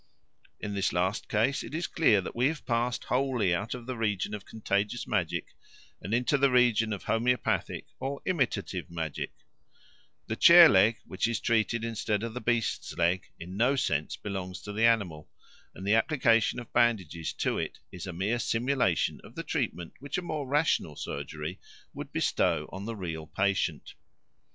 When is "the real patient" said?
22.85-23.93